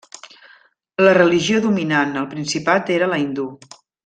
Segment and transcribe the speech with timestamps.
[1.07, 3.49] La religió dominant al principat era la hindú.